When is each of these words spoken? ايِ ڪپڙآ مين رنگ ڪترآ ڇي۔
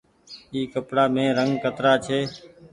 ايِ 0.53 0.59
ڪپڙآ 0.73 1.03
مين 1.13 1.29
رنگ 1.37 1.51
ڪترآ 1.63 1.93
ڇي۔ 2.05 2.19